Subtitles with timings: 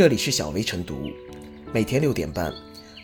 [0.00, 1.10] 这里是小薇晨读，
[1.74, 2.50] 每天六点半，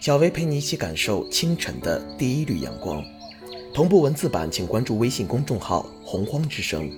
[0.01, 3.05] 小薇陪你一起感受清晨的第一缕阳光。
[3.75, 6.91] 同步文字版，请关注微信公众号“洪荒之声”。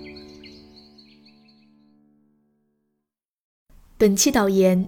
[3.99, 4.87] 本期导言：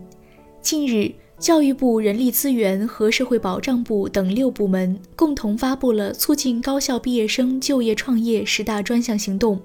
[0.63, 9.61] 近日，教育部人力资源和社会保障部等六部门共同发布了促进高校毕业生就业创业十大专项行动。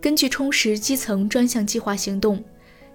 [0.00, 2.40] 根据充实基层专项计划行动，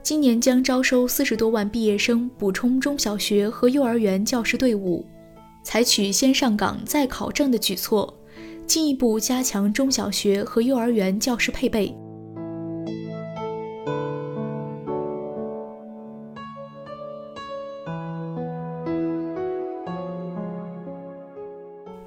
[0.02, 5.05] 今年将招收四十多万毕业生，补充中小学和幼儿园教师队伍，
[5.61, 8.11] 采取先上岗再考证的举措，
[8.65, 11.96] 进一步加强中小学和幼儿园教师配备。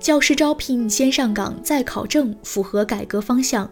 [0.01, 3.71] 教师招聘先上岗再考证，符合改革方向。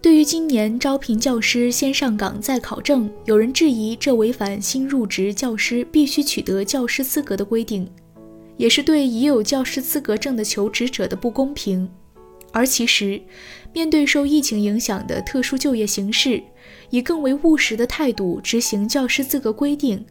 [0.00, 7.90] 对于今年招聘教师先上岗再考证，有人质疑这违反新入职教师必须取得教师资格的规定，
[8.56, 11.90] 也是对已有教师资格证的求职者的不公平。
[12.52, 13.20] 而其实，
[13.74, 16.40] 面对受疫情影响的特殊就业形势，
[16.90, 20.06] 以更为务实的态度执行教师资格规定。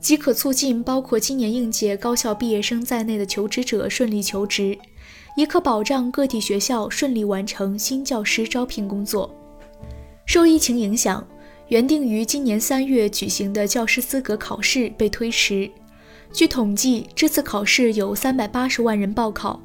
[0.00, 4.76] 即可促进包括今年应届高校毕业生在内的求职者顺利求职，
[5.34, 9.34] 也可保障个体学校顺利完成新教师招聘工作。
[10.26, 11.26] 受疫情影响，
[11.68, 15.70] 原定于今年三月举行的教师资格考试被推迟。
[16.32, 19.60] 据统计，这次考试有三百八十万人报考。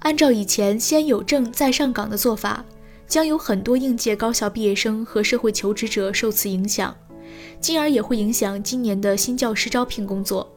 [0.00, 2.64] 按照以前先有证再上岗的做法，
[3.06, 6.94] 将有很多应届高校毕业生和社会求职者受此影响。
[7.60, 10.50] 进而也会影响今年的新教师招聘工作，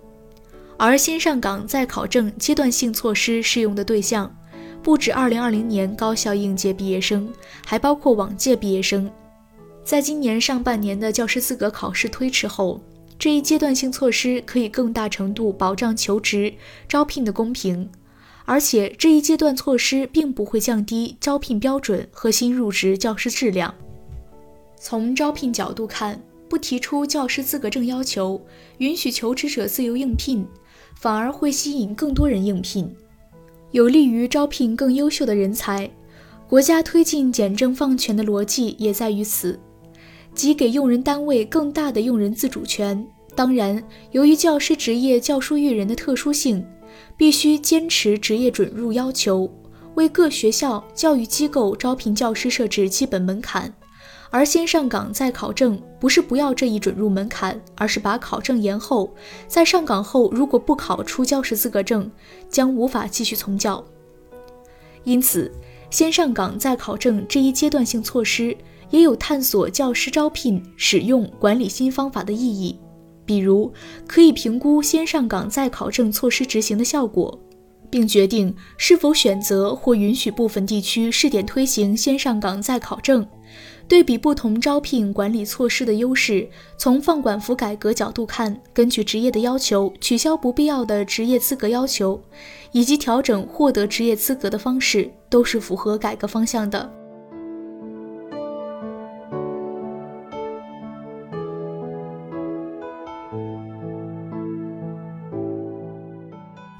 [0.77, 4.35] 而先上岗再考证阶段性措施适用的对象
[4.86, 7.28] 不止2020年高校应届毕业生，
[7.66, 9.09] 还包括往届毕业生。
[9.83, 12.80] 在今年上半年的教师资格考试推迟后，
[13.17, 16.53] 这一阶段性措施可以更大程度保障求职
[16.88, 17.89] 招聘的公平，
[18.45, 23.74] 而且这一阶段措施并不会降低招聘标准和新入职教师质量。
[24.79, 28.40] 从招聘角度看，不提出教师资格证要求，
[28.78, 30.45] 允许求职者自由应聘，
[30.94, 32.95] 反而会吸引更多人应聘，
[33.75, 35.90] 有利于招聘更优秀的人才。
[36.47, 39.59] 国家推进简政放权的逻辑也在于此，
[40.34, 43.06] 即给用人单位更大的用人自主权。
[43.36, 46.66] 当然，由于教师职业教书育人的特殊性，
[47.18, 49.52] 必须坚持职业准入要求，
[49.96, 53.74] 为各学校、教育机构招聘教师设置基本门槛。
[54.30, 59.13] 而先上岗再考证，不是不要这一准入门槛，而是把考证延后。
[59.47, 62.09] 在上岗后，如果不考出教师资格证，
[62.50, 63.84] 将无法继续从教。
[65.03, 65.52] 因此，
[65.90, 68.58] 先上岗再考证这一阶段性措施，
[68.90, 72.78] 也有探索教师招聘、使用、管理新方法的意义。
[73.25, 73.72] 比如，
[74.07, 77.40] 可以评估先上岗再考证措施执行的效果，
[77.90, 83.25] 并决定是否选择或允许部分地区试点推行先上岗再考证。
[83.88, 92.19] 对比不同招聘管理措施的优势，从放管服改革角度看，根据职业的要求取消不必要的职业资格要求，
[92.72, 96.91] 以及调整获得职业资格的方式，都是符合改革方向的。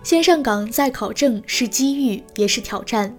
[0.04, 3.16] 先上岗再考证是机遇，也是挑战。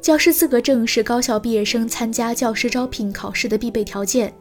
[0.00, 4.32] 教师资格证是高校毕业生参加教师招聘考试的必备条件，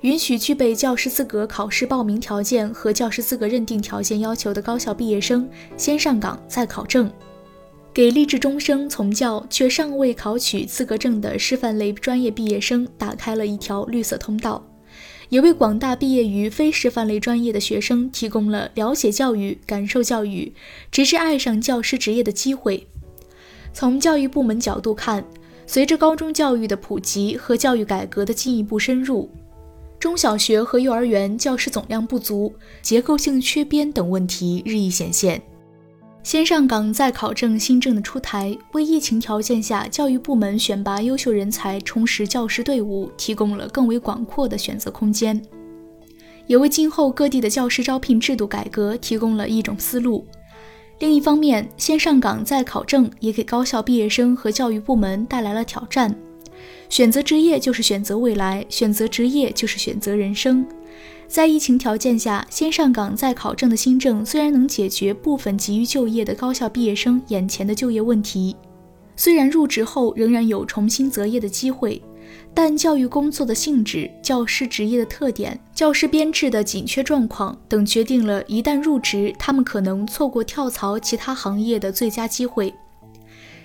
[0.00, 7.12] 允许具备教师资格考试报名条件和教师资格认定条件要求的高校毕业生先上岗再考证，
[7.92, 14.66] 给立志终生从教却尚未考取资格证的师范类专业毕业生打开了一条绿色通道，
[15.28, 20.54] 也为广大毕业于非师范类专业的学生提供了了解教育、感受教育、
[20.90, 22.86] 直至爱上教师职业的机会。
[23.74, 25.22] 从教育部门角度看，
[25.66, 29.28] 随着高中教育的普及和教育改革的进一步深入，
[29.98, 35.42] 中小学和幼儿园教师总量不足、结构性缺编等问题日益显现。
[36.22, 45.42] 先上岗再考证新政的出台，为疫情条件下教育部门选拔优秀人才、充实教师队伍提供了更为广阔的选择空间，
[46.46, 50.24] 也为今后各地的教师招聘制度改革提供了一种思路。
[50.98, 56.14] 另一方面，先上岗再考证也给高校毕业生和教育部门带来了挑战。
[56.88, 60.64] 选择职业就是选择未来，选择职业就是选择人生。
[61.26, 68.54] 在疫情条件下，先上岗再考证的新政虽然能解决部分急于就业的高校毕业生眼前的就业问题，
[69.16, 72.00] 虽然入职后仍然有重新择业的机会，
[72.52, 82.72] 但教育工作的性质、教师职业的特点、教师编制的紧缺状况等，决定了一旦入职，他们可能错过跳槽其他行业的最佳机会。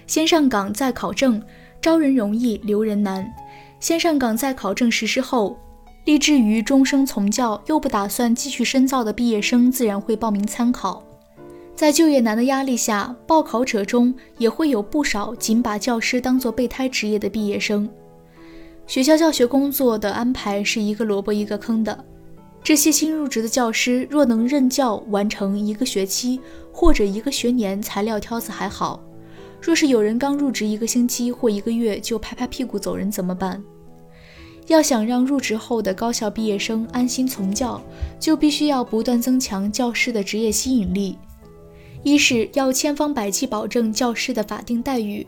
[0.08, 1.42] 先上岗再考证，
[1.80, 3.32] 招人容易留人难。
[3.80, 5.58] 先上岗再考证实施后，
[6.06, 11.04] 立志于终生从教又不打算继续深造的毕业生，自然会报名参考。
[11.76, 17.88] 在就业难的压力下，报考者中也会有不少仅把教师当作备胎职业的毕业生。
[18.90, 22.06] 学校教学工作的安排是一个萝卜一个坑的。
[22.64, 26.42] 这些新入职的教师若能任教完成一个学期
[26.74, 29.00] 或者一个学年，材料挑子还好；
[29.62, 33.64] 若是有人刚入职一个星期或一个月就拍拍屁股走人，怎么办？
[34.66, 37.80] 要想让入职后的高校毕业生安心从教，
[38.20, 41.16] 就必须要不断增强教师的职业吸引力。
[42.02, 45.28] 一是要千方百计保证教师的法定待遇，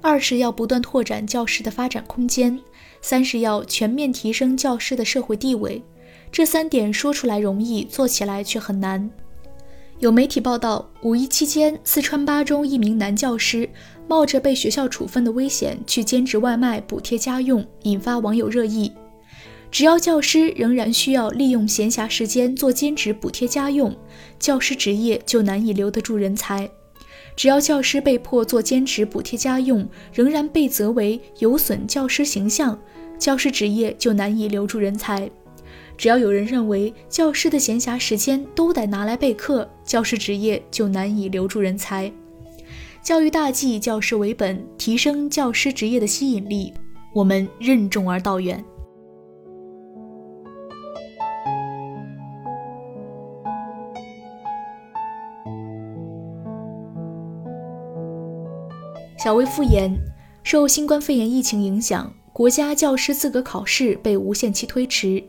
[0.00, 2.58] 二是要不断拓展教师的发展空间。
[3.00, 5.82] 三是要全面提升教师的社会地位，
[6.32, 9.08] 这三点说出来容易，做起来却很难。
[10.00, 13.68] 有媒体报道，五一期间，四川巴中一名男教师
[14.08, 18.92] 冒着被学校处分的危险去兼职外卖补贴家用，引发网友热议。
[19.70, 23.94] 只要教师仍然需要利用闲暇时间做兼职补贴家用，
[24.38, 26.68] 教师职业就难以留得住人才。
[27.38, 32.76] 只要教师被迫做兼职补贴家用，仍然被责为有损教师形象，
[33.16, 35.30] 教师职业就难以留住人才。
[35.96, 42.12] 只要有人认为教师的闲暇时间都得拿来备课，教师职业就难以留住人才。
[43.04, 46.74] 教育大计，教师为本，提升教师职业的吸引力，
[47.14, 48.64] 我们任重而道远。
[59.18, 59.92] 小微复言：
[60.44, 65.20] 受新冠肺炎疫情影响，国家教师资格考试被无限期推迟。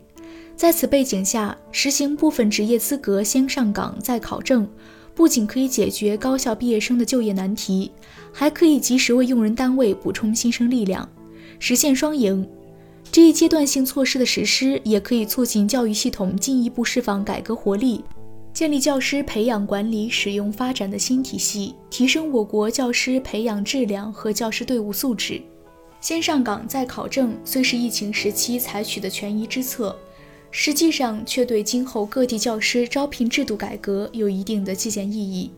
[0.55, 4.69] 在此背景下，实行部分职业资格先上岗再考证，
[5.15, 7.91] 不仅可以解决高校毕业生的就业难题，
[8.31, 11.09] 还可以及时为用人单位补充新生力量，
[11.57, 12.47] 实现双赢。
[13.11, 18.03] 这一阶段性措施的实施，也可以促进教育系统进一步释放改革活力。
[18.53, 25.41] 建立教师培养、管理、使用、发展的新体系，提升我国教师培养质量和教师队伍素质。
[26.01, 29.95] 先上岗再考证虽是疫情时期采取的权宜之策，
[30.51, 35.51] 实际上却对今后各地教师招聘制度改革有一定的借鉴意义。